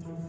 [0.00, 0.27] Mm-hmm.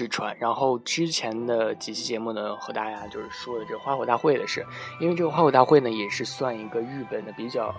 [0.00, 4.64] 是传，然后之前的几期节目呢，和大家就是说的这个花火大会的事，
[4.98, 7.74] 因为这个花火大会呢，也是算一个日本的比较，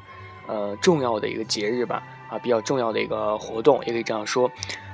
[0.45, 4.52] 呃，重要的一个节日吧，啊，比较重要的一个活动，也可以这样说，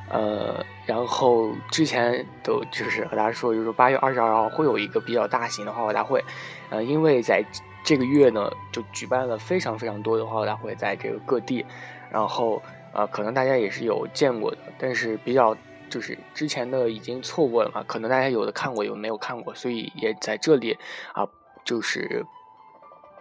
[0.09, 6.23] 呃，然后之前都就是和大家说，就是八月二十二号会有一个比较大型的花火大会，
[6.69, 7.43] 呃，因为在
[7.83, 11.65] 这个月呢，就举办了非常非常多的花火大会，在这个各地，
[12.09, 12.61] 然后
[12.93, 15.53] 呃，可能大家也是有见过的，但是比较。
[15.89, 20.77] 就是之前的已经错过了嘛，可能大家有的看过，有没有看过，所以也在这里
[21.13, 21.27] 啊，
[21.63, 22.25] 就是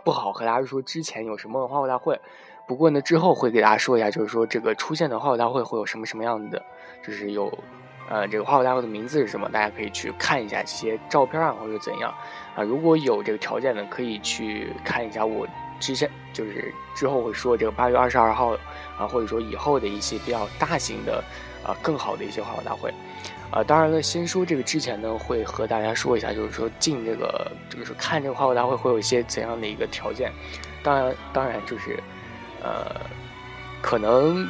[0.04, 2.20] 不好和大家说之前有什么花火大会。
[2.66, 6.60] 不过呢，之后会给大家说一下，就是说这个出现的花火大会会有什么什么样的，
[7.04, 7.46] 就是有
[8.10, 12.12] 呃这个花火大会的名字是什么，大家可以去看一下这些照片啊，或者怎样
[12.56, 12.64] 啊。
[12.64, 15.46] 如果有这个条件呢，可以去看一下我
[15.78, 18.56] 之前就是之后会说这个八月二十二号
[18.98, 21.22] 啊，或者说以后的一些比较大型的。
[21.66, 22.94] 啊，更好的一些花火大会，
[23.50, 30.30] 啊，当然了，先说这个之前呢，会和大家说一下，就是说进这个，就是看这个花火大会会有一些怎样的一个条件。
[30.84, 32.00] 当然，当然就是，
[32.62, 32.94] 呃，
[33.82, 34.48] 可能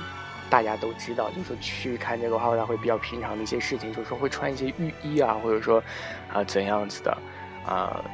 [0.50, 5.82] 大家都知道，就是说去看这个花火大会比较平常的一些事情，就是说会穿一些浴衣啊，或者说
[6.30, 7.16] 啊怎样子的，
[7.64, 8.04] 啊，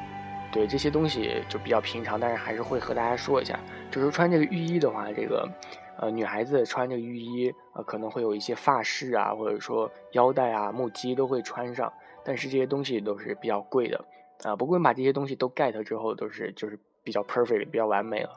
[0.53, 3.59] 对这些东西就比较平常，但是还是会和大家说一下，
[3.91, 5.49] 就是穿这个浴衣的话，这个。
[5.95, 11.93] 呃，女孩子穿这个浴衣，呃，可能会有一些发饰啊，或者说腰带啊、木屐都会穿上，
[12.25, 14.03] 但是这些东西都是比较贵的，
[14.43, 18.31] 啊，不过你把这些东西都 get 之后，都是就是比较 perfect、比较完美了，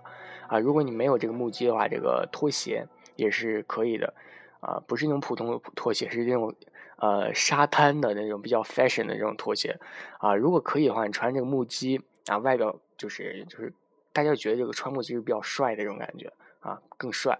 [0.48, 4.12] 啊，如果你没有这个木屐的话，这个拖鞋也是可以的，
[4.60, 6.54] 啊，不是那种普通的拖鞋，是那种
[6.96, 9.78] 呃沙滩的那种比较 fashion 的这种拖鞋，
[10.18, 13.72] 啊，如果可以的话，你穿这个木屐，啊，外表就是就是
[14.12, 16.32] 大家觉得这个穿木屐是比较帅的这种感觉。
[16.60, 17.38] 啊，更帅，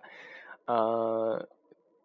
[0.66, 1.48] 呃，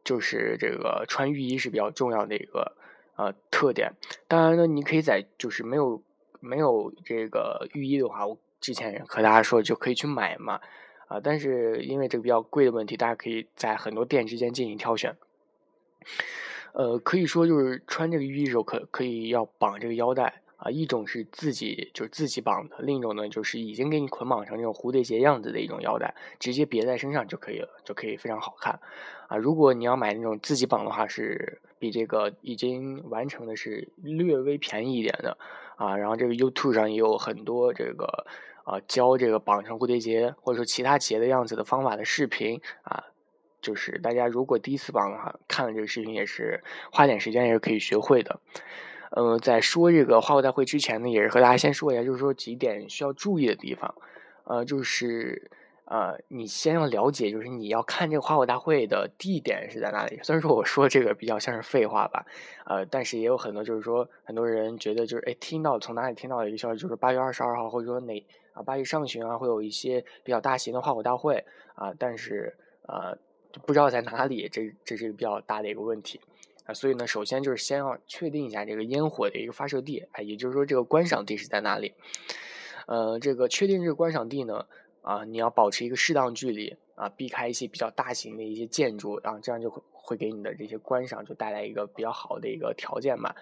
[0.04, 2.76] 就是这个穿浴衣是比较重要的一个
[3.16, 3.94] 呃特点。
[4.28, 6.02] 当然呢，你可以在就是没有
[6.40, 10.62] 没有这个浴衣的话，我之前和大家说就可以去买嘛，
[11.08, 15.16] 啊，但是因为这个比较贵的问题，大家可以在很多店之间进行挑选。
[16.74, 20.42] 呃，可以说就是穿这个浴衣的时候，可可以要绑这个腰带。
[20.64, 28.80] 啊，一种是自己就是自己绑的，另一种呢就是已经给你捆绑成这种蝴蝶结样子的一种腰带，直接别在身上就可以了，就可以非常好看。
[29.28, 35.36] 啊，如果你要买那种自己绑的话，是比这个已经完成的是略微便宜一点的。
[35.78, 38.28] 啊，然后这个 YouTube 上也有很多这个
[38.64, 43.06] 啊教这个绑成蝴蝶结或者说其他结的样子的方法的视频啊，
[43.62, 48.40] 就是大家如果第一次帮的话，看了这个视频也是花点时间也是可以学会的。
[49.12, 53.94] 嗯，在说这个花火大会之前呢，也是和大家先说一下，就是说几点需要注意的地方。
[54.46, 55.52] 呃，就是
[55.86, 60.18] 呃，你先要了解，就是你要看这个花火大会的地点是在哪里。
[60.24, 62.26] 虽然说我说这个比较像是废话吧，
[62.66, 71.44] 呃，但是也有很多就是说，很多人觉得就是哎，听到从哪里听到的一个消息，就是八月二十二号或者说哪啊八月上旬啊，会有一些比较大型的花火大会
[71.76, 72.56] 啊，但是
[72.88, 73.18] 呃，
[73.52, 76.20] 就不知道在哪里，这这是一个比较大的一个问题。
[76.66, 81.94] 啊，所以呢，首先就是先要确定一下这个烟火的一个发射地，哎，也就是说这个观赏地是在哪里。
[82.86, 84.66] 呃，这个确定这个观赏地呢，
[85.02, 93.34] 啊，你要保持一个适当距离，啊，避开一些比较大型的一些建筑，然后这样就会会给你的这些观赏就带来一个比较好的一个条件嘛。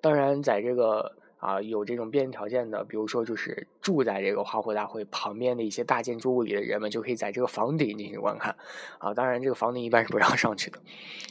[0.00, 8.54] 当然，在这个啊有这种便利条件的，比如说就是住在这个花火大会旁边的一些大建筑物里的人们，就可以在这个房顶进行观看。
[8.98, 10.78] 啊，当然这个房顶一般是不让上去的，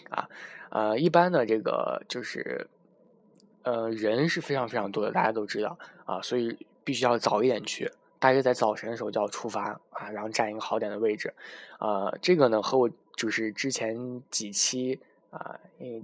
[0.09, 0.27] 啊。
[0.69, 2.67] 呃，一般的这个就是，
[3.63, 11.33] 呃，人是非常非常多的，大家都知道啊，所以必须要早一点去，大约在早晨的时候就要出发啊，然后占一个好点的位置，
[11.77, 14.97] 啊，这个呢和我就是之前几期
[15.29, 15.59] 啊，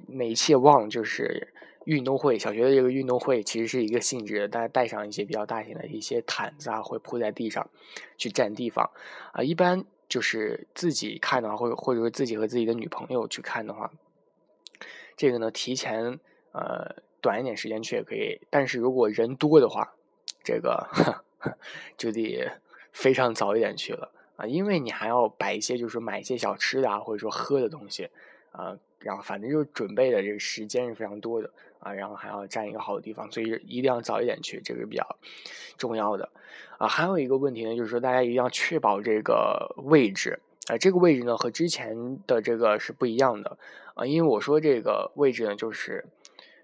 [0.07, 1.47] 哪一期忘了，就是
[1.87, 7.69] 运动会，小学的这个运动会其实是一个性质的，大家带上一些比较大型的一些毯子啊，会铺在地上
[8.17, 8.91] 去占地方
[9.31, 13.89] 啊，一般就是自己看的话，或者或者说自己和自己的女朋友去看的话。
[15.15, 16.19] 这个呢，提前
[16.51, 19.93] 呃短一点时间去也可以，但是如果人多的话，
[20.43, 20.85] 这个
[21.97, 22.51] 就得
[22.91, 28.09] 非常早一点去了啊，因为你还要摆一些，就是买一些小吃的啊，或者说喝的东西
[28.51, 31.49] 啊，然后反正就是准备的这个时间是非常多的
[31.79, 35.05] 啊，然后还要占一个好的地方，所以一定要早一点去，这个比较
[35.77, 36.29] 重要的
[36.77, 36.87] 啊。
[36.87, 43.57] 还有一个问题呢，就是说大家一定要确保这个位置啊，这个位置呢和之前的这个是不一样的
[43.93, 46.05] 啊，因为我说这个位置呢，就是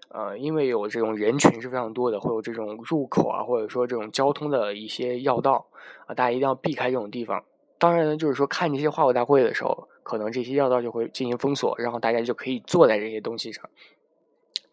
[0.08, 5.66] 呃，因为有这种人群是非常多的，会有这种入口啊，或者说这种交通的一些要道
[6.06, 7.44] 啊，大家一定要避开这种地方。
[7.78, 13.68] 当然呢，就是说看这些花火大会的时候，可能这些要道就会进行封锁，然后大家就可以坐在这些东西上。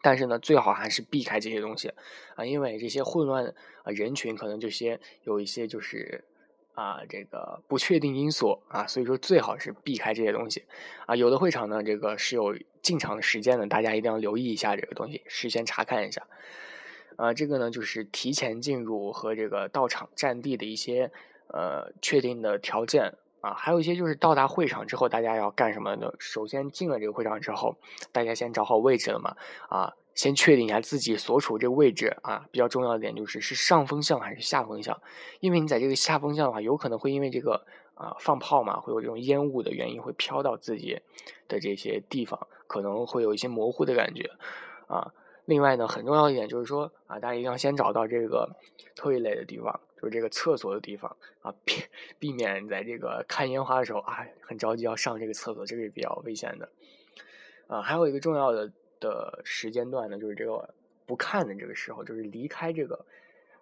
[0.02, 1.90] 但是呢，最好还是避开这些东西
[2.34, 3.46] 啊，因为这些混乱
[3.84, 6.22] 啊人群可能这些有一些就是
[6.74, 10.64] 啊这个不确定因素啊，所以说最好是避开这些东西
[11.06, 11.16] 啊。
[11.16, 16.26] 有的会场呢，这个是有进场的时间的，大家一定要留意一下这个东西，事先查看一下。
[17.16, 21.10] 啊，这个呢就是提前进入和这个到场占地的一些。
[21.54, 23.12] 呃，确定的条件
[23.42, 26.10] 啊，还有一些就是到达会场之后，大家要干什么呢？
[26.18, 27.76] 首先进了这个会场之后，
[28.12, 29.36] 大家先找好位置了嘛，
[29.68, 34.96] 啊，先确定一下自己所处这个位置啊，比较重要的点就是是上风向还是下风向，
[35.40, 41.00] 因为你在这个下风向的话，有可能会因为这个啊放炮嘛，会有这种烟雾的原因，会飘到自己
[41.48, 44.30] 的这些地方，可能会有一些模糊的感觉
[44.86, 45.12] 啊。
[45.44, 48.56] 另外呢，很重要一点就是说啊，大家一定要先找到这个
[48.94, 49.80] 退类的地方。
[49.96, 51.74] 就是这个厕所的地方啊，避
[52.18, 56.68] 避免在这个看烟花的时候啊，很着急要上这个厕所，这个是比较危险的。
[57.68, 60.74] 啊，还有一个重要的的时间段呢，就是这个
[61.06, 63.06] 不看的这个时候，就是离开这个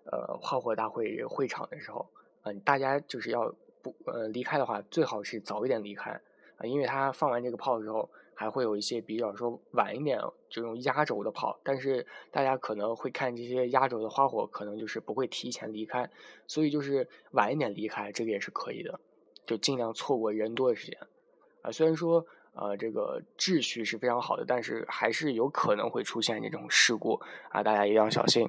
[0.05, 2.09] 呃花火大会会场的时候
[2.41, 6.11] 啊，大家就是要不呃离开的话，最好是早一点离开
[6.57, 8.09] 啊，因为他放完这个炮之后。
[8.41, 16.09] 还会有一些比较说晚一点这种压轴的炮，但是大家可能会看这些压轴的花火，可能就是不会提前离开，
[16.47, 18.99] 所以就是晚一点离开，这个也是可以的，
[19.45, 20.99] 就尽量错过人多的时间
[21.61, 21.71] 啊。
[21.71, 27.21] 虽然说呃这个秩序是非常好的，但是还是有可能会出现这种事故
[27.51, 28.49] 啊，大家一定要小心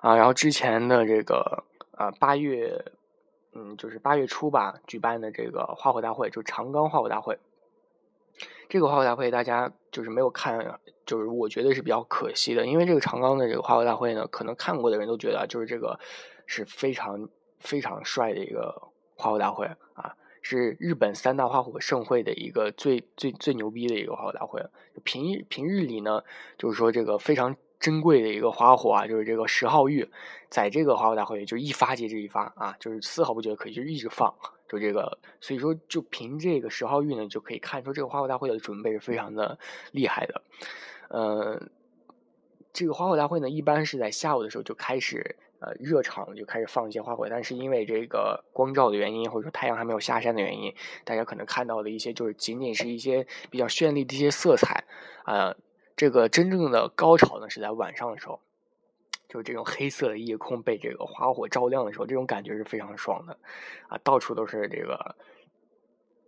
[0.00, 0.16] 啊。
[0.16, 2.82] 然后之前的这个啊八月
[3.52, 7.38] 嗯就是八月初吧举办的这个花火大会，就长冈花火大会。
[8.68, 15.98] 这个花火大会大家就是没有看，就是我觉得是比较可惜的，因为这个长冈的这个花火大会呢，可能看过的人都觉得就是这个
[16.46, 24.62] 是非常非常帅的一个花火大会啊，是日本三大花火盛会的一个最最最牛逼的一个花火大会。
[25.04, 26.22] 平日平日里呢，
[26.58, 30.08] 就是说这个非常珍贵的一个花火啊，就是这个十号玉，
[30.48, 34.34] 在这个花火大会就一发接着一发啊，就是丝毫不觉得可惜，就一直放。
[34.68, 39.58] 就这个，所以说就凭这个十号玉呢，就可以看出这个花火大会的准备是非常的
[39.92, 40.42] 厉害的。
[41.08, 41.70] 嗯，
[42.74, 47.26] 这个花火大会呢，一般是在下午的时候就开始呃热场，就开始放一些花火。
[47.30, 50.74] 但是因为这个光照的原因，或者说太阳还没有下山的原因，
[51.04, 54.84] 大家可能看到的一些就是仅仅是一些比较绚丽的一些色彩
[55.24, 55.56] 啊。
[55.98, 58.40] 这个真正的高潮呢，是在晚上的时候。
[59.28, 63.36] 就是这种黑色的夜空被这个花火照亮的时候，这种感觉是非常爽的，
[63.86, 65.16] 啊，到处都是这个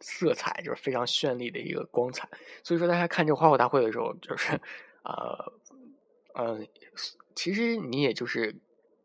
[0.01, 2.29] 色彩，就是非常绚丽的一个光彩。
[2.63, 4.61] 所以说，大家看这个花火大会的时候，就是
[5.03, 5.51] 呃，
[6.35, 6.69] 嗯，
[7.35, 8.55] 其实你也就是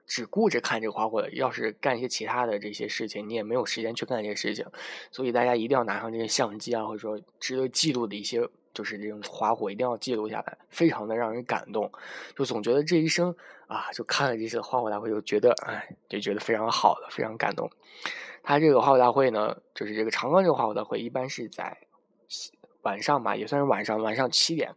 [0.06, 4.66] 只顾着看这个花火，要是干一些其他的这些事情，你也没有时间去干这些事情。
[5.10, 8.50] 所以大家一定要拿上这些相机啊，或者说值得记录的一些。
[8.76, 11.92] 就是这种花火一定要记录下来，非常的让人感动。
[12.36, 17.68] 就总觉得这一生啊，就看了这次花火大会，就觉得哎，就觉得非常好的，非常感动。
[18.44, 21.76] 他这个花火大会呢，就是这个长冈这个花火大会，一般是在
[22.84, 24.76] 晚上吧，也算是晚上，晚上七点，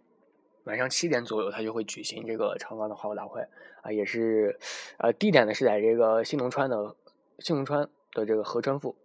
[0.64, 3.43] 晚上七点左右，他就会举行这个长冈的花火大会
[3.83, 4.59] 啊，也是
[4.97, 6.95] 呃，地点呢是在这个新农川的
[7.40, 8.97] 新农川的这个河川附。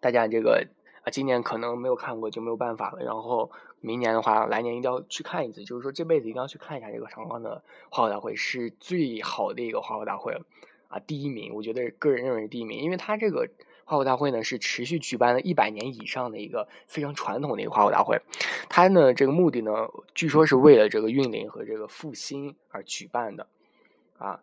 [0.00, 0.66] 大家这个
[1.10, 3.02] 今年可能没有看过，就没有办法了。
[3.02, 3.50] 然后。
[3.82, 10.42] 明年的话，来年一定要去看一次，就是说这辈子一定要去看一下这个长冈的花火大会，是最好的一个花火大会了
[10.88, 10.98] 啊！
[10.98, 13.48] 第一名，我觉得个人认为是第一名，因为它这个
[13.86, 18.20] 花火大会呢是持续举办了一百年以上的一个非常传统的一个花火大会，
[18.68, 23.46] 它呢这个目的呢，据说是为了这个运灵和这个复兴而举办的
[24.18, 24.40] 啊。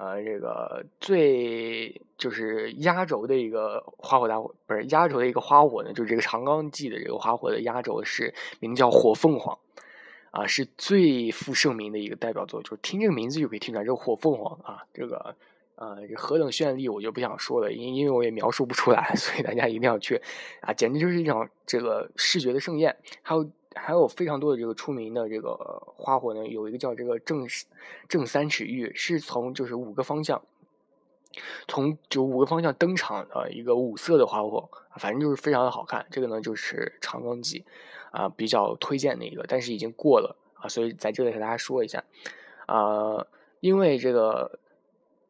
[0.00, 9.58] 呃，这个最就是压轴的一个花火大会，不是压轴的一个花火呢，就是这个长冈祭的这个花火的压轴是名叫火凤凰，
[10.30, 15.34] 啊，是最负盛名的一个代表作，就是听这个名字就可以听出来，这个火凤凰啊，这个
[15.74, 20.22] 呃何等绚丽，我就不想说了，因因为我也描述不出来， 所以大家一定要去
[20.60, 23.50] 啊，简直就是一场这个视觉的盛宴，还有。
[23.80, 25.54] 还有非常多的这个出名的这个
[25.96, 27.46] 花火呢，有一个叫这个正
[28.08, 30.42] 正三尺玉，是从就是五个方向，
[31.66, 36.06] 从就五个方向登场的一个五色的花火，反正就是非常的好看。
[36.10, 37.64] 这个呢就是长冈祭
[38.10, 42.04] 啊比较推荐的一个，但是已经过了啊，所以在这里和大家说一下，
[42.66, 43.26] 啊，
[43.60, 44.58] 因为这个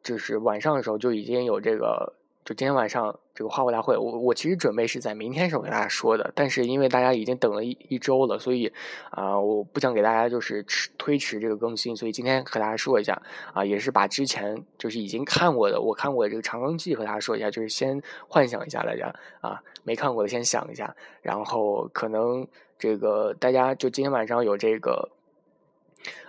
[0.03, 2.15] 就是晚上的时候就已经有这个。
[2.49, 8.73] 就今天晚上这个花火大会，我我其实准备是在明天时候给大家说的，但是因为大家已经等了一一周了，所以
[9.11, 13.21] 啊，我不想给大家就是迟推迟这个更新，所以今天和大家说一下
[13.53, 25.11] 啊，也是把之前就是已经看过的，我看过的这个长庚记和大家说一下，就是先幻想一下大家啊，没看过的先想一下，然后可能这个大家就今天晚上有这个。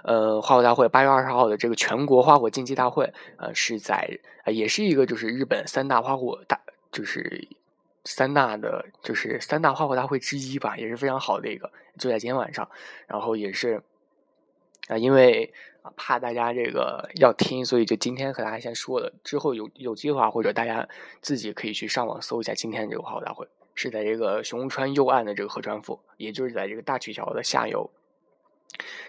[0.04, 6.60] 呃，花火大会八月二十号的这个全国花火竞技大会，呃，是在，也是一个就是日本三大花火大，
[6.92, 7.48] 就是
[8.06, 12.70] 三大的就是三大花火大会之一吧，也是非常好的一个，就在今天晚上。
[13.08, 13.82] 然后也是
[14.88, 15.54] 啊，因为
[15.96, 19.12] 怕大家这个要听，所以就今天和大家先说了。
[19.24, 20.88] 之后有有机会或者大家
[21.22, 27.90] 自己可以去上网搜一下今天这个花火大会，是在这个熊川右岸的这个河川府，也就是在这个大曲桥的下游。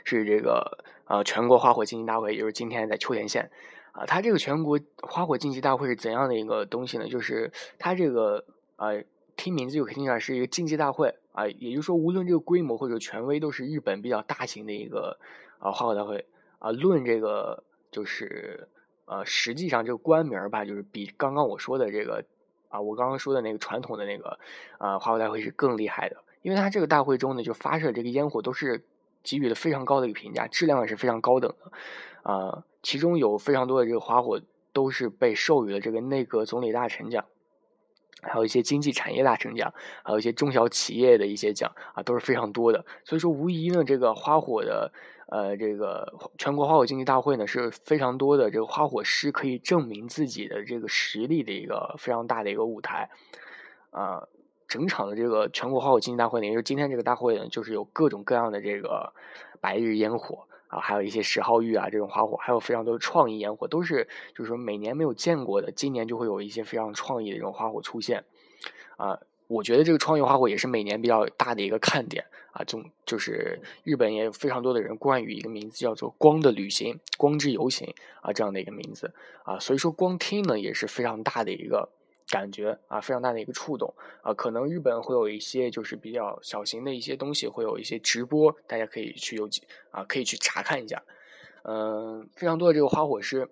[0.04, 3.50] 是这个呃全国花火竞技大会，也就是今天在秋田县
[3.92, 4.04] 啊。
[4.06, 7.08] 它这个全国花火竞技大会是怎样的一个东西呢？
[7.08, 8.44] 就是它这个
[8.76, 9.04] 呃
[9.36, 11.46] 听名字就可以听出来是一个竞技大会啊。
[11.46, 15.18] 也就是说，无论这个规模或者权威，都是日本比较大型的一个
[15.58, 16.26] 啊花火大会
[16.58, 16.72] 啊。
[16.72, 18.68] 论这个就是
[19.04, 22.24] 呃实际上这个官名吧，就是比刚刚我说的这个
[22.68, 24.38] 啊我刚刚说的那个传统的那个
[24.78, 28.84] 啊花火大会是更厉害的，因为它这个大会中呢就发射这个烟火都是。
[29.22, 31.72] 给予了非常高的一个评价，质量也是非常高等的，
[32.22, 34.40] 啊，其中有非常多的这个花火
[34.72, 37.24] 都是被授予了这个内阁总理大臣奖，
[38.22, 39.72] 还有一些经济产业大臣奖，
[40.02, 42.84] 还有一些中小企业的一些奖啊，都是非常多的。
[43.04, 44.92] 所以说，无疑呢，这个花火的
[45.28, 53.10] 呃，这个全国花火竞技大会呢，是非常多的这个花火师可以证明自己的这个实力的一个非常大的一个舞台，
[53.90, 54.26] 啊。
[54.70, 59.12] 整场的这个全国花火竞技大会呢，也就是今天这个大会呢，就是有各种各样的这个
[59.60, 68.24] 白日烟火啊，还有一些石号玉啊这种花火，还有非常多的创意烟火，都是就是说每年没有见过的，今年就会有一些非常创意的这种花火出现
[68.96, 69.18] 啊。
[69.48, 72.62] 我觉得这个创意花火也是每年比较大的一个看点啊。
[72.62, 79.12] 总就是日本也有非常多的人冠以一个名字叫做“光的旅行”“光之游行”啊这样的一个名字
[79.42, 81.88] 啊，所以说光听呢也是非常大的一个。
[82.30, 89.48] 感觉啊，非常大的一个触动啊，可能日本会有一些就是比较小型的一些东西，会有一些直播，大家可以去有
[89.90, 91.02] 啊，可以去查看一下。
[91.64, 93.48] 嗯，非常多的这个花火师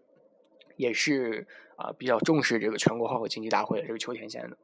[0.76, 4.56] 也是啊，比较重视这个全国花火竞技大会的这个秋田县的。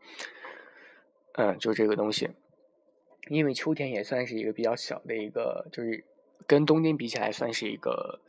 [1.32, 2.30] 嗯，就这个东西，
[3.28, 6.04] 因为秋田也算是一个比较小的一个，就是
[6.46, 8.20] 跟东京比起来算是一个，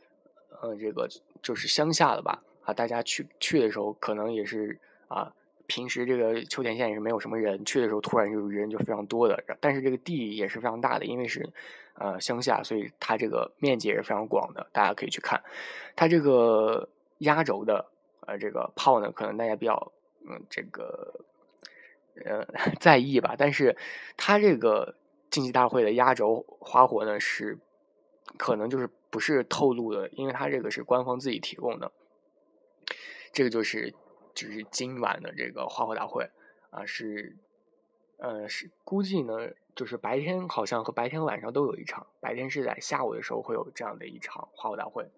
[0.62, 1.08] 嗯，这个
[1.40, 2.42] 就是乡下了吧？
[2.64, 5.32] 啊，大家去去的时候可能也是啊。
[5.66, 11.48] 平时这个秋田县也是没有什么人，去的时候突然就人就非常多的，但是这个地也是非常大的，因为是
[11.94, 15.42] 呃乡下，所以它这个面积也是非常广的，大家可以去看。
[15.94, 17.86] 它这个压轴的
[18.26, 19.92] 呃这个炮呢，可能大家比较
[20.28, 21.20] 嗯这个
[22.24, 22.46] 呃
[22.80, 23.76] 在意吧，但是
[24.16, 24.94] 它这个
[25.30, 27.58] 竞技大会的压轴花火呢是
[28.36, 31.90] 可能就是不是透露的，因为它这个是官方自己提供的，
[33.32, 33.92] 这个就是。
[34.36, 36.28] 就是今晚的这个花火大会
[36.68, 37.34] 啊，是，
[38.18, 45.08] 呃，是估计呢，就是白天好像和白天晚上都有一场，白天是在下午的时候会有这样的一场花火大会，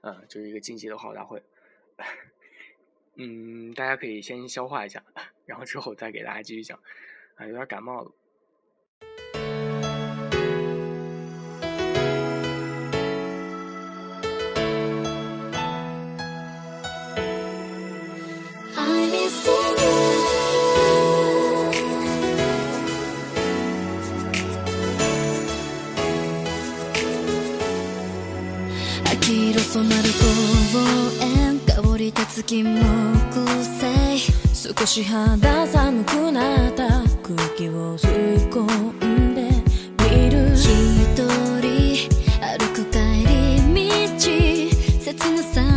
[0.00, 1.44] 嗯，就是一个晋级的花火大会，
[3.14, 5.04] 嗯，大家可以先消化一下，
[5.46, 6.76] 然后之后再给大家继续讲，
[7.36, 8.10] 啊，有点感冒了。
[29.30, 32.84] 染まる公園香り立つ金木
[33.64, 34.18] 犀
[34.52, 36.88] 少し肌寒くなった
[37.22, 38.64] 空気を吸い込
[39.04, 39.42] んで
[40.10, 40.50] みる。
[40.56, 40.66] 一
[41.14, 42.08] 人
[42.40, 43.38] 歩く帰り
[43.86, 44.20] 道。
[45.00, 45.69] 切なさ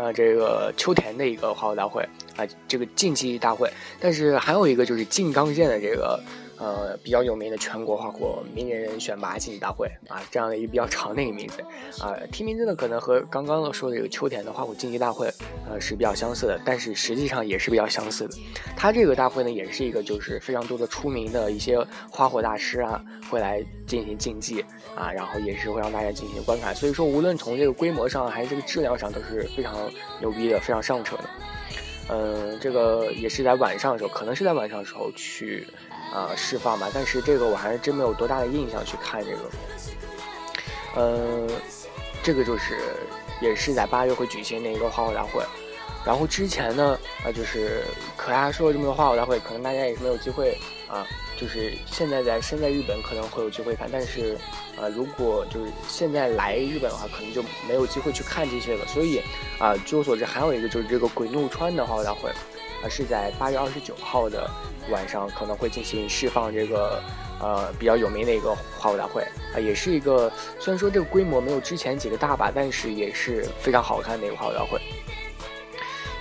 [0.00, 2.02] 啊这个秋田的一个花火大会
[2.36, 3.70] 啊，这个竞技大会。
[4.00, 6.18] 但是还有一个就是静冈县的这个。
[6.60, 11.64] 呃，比较有名的全国花火名人选拔竞技大会啊，这样的一个比较长的一个名字
[12.04, 15.32] 啊，听名字呢可能和刚刚说的这个秋田的花火竞技大会
[15.66, 18.36] 呃是比较相似的，但是实际上也是比较相似的。
[18.76, 24.62] 它这个大会呢也是一个就是非常多的出名的一些花火大师啊会来进行竞技
[24.94, 26.74] 啊，然后也是会让大家进行观看。
[26.74, 29.90] 所以说无论从这个规模上还是这个质量上都是非常
[30.20, 31.24] 牛逼的，非常上乘的。
[32.12, 35.66] 嗯，这个也是在晚上的时候，可能是在晚上的时候去。
[36.12, 39.38] 啊，释放吧，但是这个我还是真没有多大的印象去看这个。
[40.96, 41.48] 嗯，
[42.22, 42.78] 这个就是
[43.40, 45.42] 也是在八月会举行的一个花火大会。
[46.04, 47.84] 然后之前呢，啊，就是
[48.16, 50.56] 可大家说了这么多花火大会，可能大家也是没有机会
[50.88, 51.06] 啊。
[51.38, 54.36] 就是现在在身在日本可能会有机会看，但是
[54.78, 58.86] 啊，如果就是现在来日本的话，可能就没有机会去看这些了。
[58.86, 59.22] 所以
[59.58, 62.30] 啊，据我所知，还有一个就是这个鬼怒川的花火大会。
[62.82, 64.48] 啊，是在八月二十九号的
[64.90, 67.02] 晚上可能会进行释放这个
[67.40, 69.22] 呃比较有名的一个花火大会
[69.54, 74.80] 啊，也是一个虽然说这个规模没有之前几个大吧，但是也是非常好看的一个花火大会。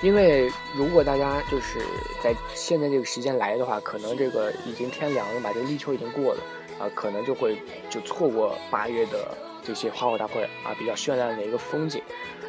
[0.02, 1.82] 因为如果大家就是
[2.24, 6.42] 在现在这个时间来的话，可能这个已经天凉了吧，这个立秋已经过了
[6.80, 12.02] 啊，可能就会就错过八月的这些花火大会啊，比较绚烂的一个风景。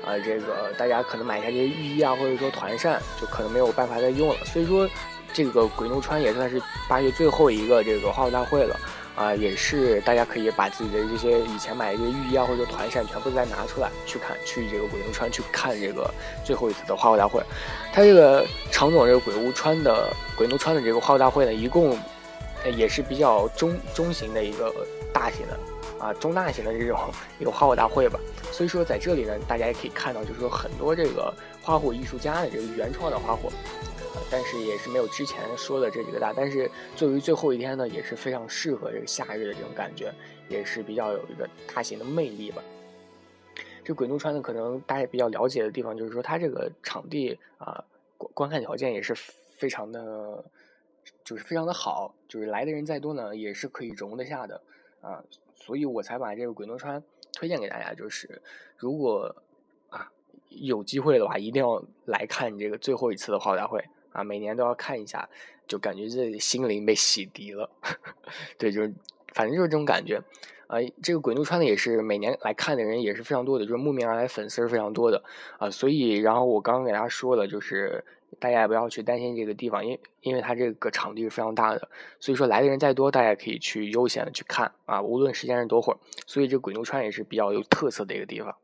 [0.04, 4.36] 啊，这个大家可能买一下这些浴衣啊，或者说团扇，就可能没有办法再用了。
[4.46, 4.88] 所以说，
[5.32, 8.76] 这个鬼怒川也算是八月最后一个这个花火大会了
[9.14, 16.10] 啊，也是大家可以把自己的这些以前买的这些浴衣啊，或者说团扇全部再拿出来去看，去这个鬼怒川去看这个
[16.44, 17.42] 最后一次的花火大会。
[17.92, 21.98] 它这个常总这个鬼屋川的鬼怒川的这个花火大会呢，一共
[22.74, 24.72] 也是比较中中型的一个
[25.12, 25.58] 大型的。
[26.00, 26.98] 啊，中大型的这种
[27.38, 28.18] 一个花火大会吧，
[28.50, 33.50] 所以说在这里呢，大家也可以看到，就是说很多这个花火艺术家的这个原创的花火，
[34.30, 40.10] 但是也是没有之前说的这几个大，但是作为最后一天呢，也是非常适合这个夏日的这种感觉，
[40.48, 42.62] 也是比较有一个大型的魅力吧。
[43.84, 47.84] 这鬼怒川呢，可能大家比较了解的地方，就是说它这个场地啊，
[48.16, 49.14] 观观看条件也是
[49.58, 50.42] 非常的，
[51.24, 54.60] 就是非常的好，就是来的人再多呢，也是可以容得下的
[55.02, 55.22] 啊。
[55.60, 58.42] 所以我才把这个鬼怒川推荐给大家，就是
[58.76, 59.36] 如果
[59.90, 60.10] 啊
[60.48, 64.24] 有机会的话，一定要来看这个最后一次的花火大会啊！
[64.24, 65.28] 每年都要看一下，
[65.68, 67.70] 就感觉这心灵被洗涤了。
[68.58, 68.92] 对，就是
[69.32, 70.20] 反正就是这种感觉
[70.70, 70.78] 啊。
[71.02, 75.22] 这个鬼怒川呢，也是每年来看的人也是非常多的，就是慕名而来粉丝是非常多的
[75.58, 75.68] 啊。
[75.68, 78.04] 所以，然后我刚刚给大家说了，就是。
[78.38, 81.88] 大家也不要去担心这个地方，因因为它这个场地是非常大的，
[82.20, 85.98] 所以说来的人再多，大家可以去悠闲的去看啊，无论时间是多会儿。
[86.28, 88.54] 所以这鬼怒川也是比较有特色的一个地方。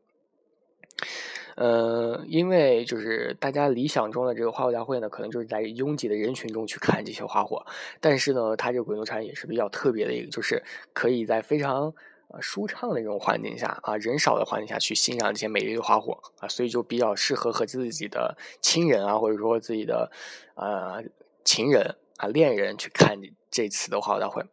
[1.57, 7.65] 呃，因为就是大家理想中的这个花火大会呢，可能就是在拥挤的人群中去看这些花火，
[7.99, 11.93] 但是呢，它这个鬼怒川也是比较特别的一个，就是可以在非常。
[12.29, 20.11] 啊，舒畅的这种环境下啊，人少的环境下去欣赏这些美丽的花火啊，所以就比较适合和自己的亲人啊，或者说自己的
[20.55, 21.01] 呃
[21.45, 23.17] 情人啊、恋人去看
[23.49, 24.43] 这次的花火大会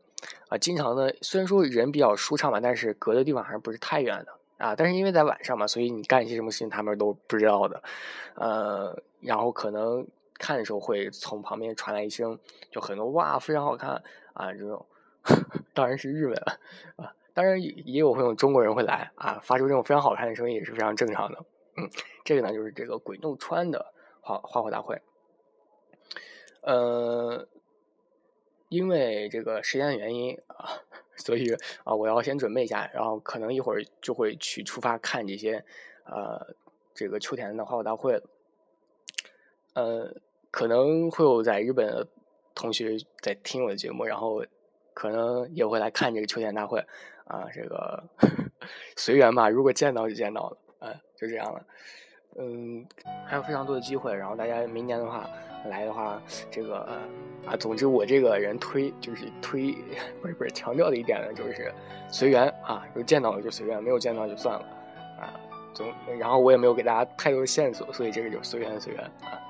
[0.51, 0.57] 啊。
[0.57, 4.75] 经常呢，虽然说人比较舒畅嘛，但是隔的地方还是不是太远的啊。
[4.77, 7.83] 但是因为在晚上嘛，所以你干一些什么事情他们都不知道的。
[8.35, 10.07] 呃，然后可能
[10.39, 12.39] 看的时候会从旁边传来一声，
[12.71, 14.87] 就很多哇，非常好看啊这种，
[15.75, 16.37] 当然是日文
[16.97, 17.15] 啊。
[17.33, 21.45] 当然也也有会有中国人会来啊，发出这种非常好看的声音也是非常正常的。
[21.77, 21.91] 嗯，
[22.25, 25.03] 这个呢就是这个鬼怒川的花花火大会。
[26.61, 27.49] 呃，
[28.69, 30.79] 因为这个时间的原因啊，
[31.19, 31.53] 所以
[31.85, 35.65] 啊我要先准备一下，然后可能一会儿就会去出发看这些
[36.05, 36.55] 呃
[36.95, 38.23] 这个秋田的花火大会了。
[39.75, 40.15] 呃，
[40.51, 42.07] 可能会有在日本的
[42.55, 44.45] 同学在听我的节目，然后
[44.93, 46.85] 可能也会来看这个秋田大会。
[47.25, 48.05] 啊，这个
[48.99, 49.49] 随缘吧。
[49.49, 51.67] 如果见到就见到了，嗯，就这样了。
[52.39, 52.85] 嗯，
[53.25, 54.15] 还有非常多的机会。
[54.15, 55.29] 然后大家明年的话
[55.69, 56.21] 来的话，
[56.51, 56.79] 这个
[57.47, 59.75] 啊，总之我这个人推就是推，
[60.21, 61.73] 不是不是强调的一点呢，就是
[62.09, 62.87] 随缘啊。
[62.95, 64.67] 有见到了就随缘，没有见到就算了
[65.21, 65.33] 啊。
[65.73, 65.87] 总
[66.19, 69.41] 然后我也没有给大家太多的线索，所以这个就随缘随缘啊。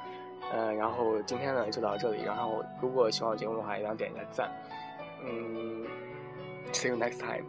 [0.53, 2.23] 嗯，然后今天呢就到这里。
[2.25, 4.51] 然后如果喜欢我节目的话，一定要点一下赞。
[5.27, 5.87] 嗯
[6.73, 7.45] ，see you next time。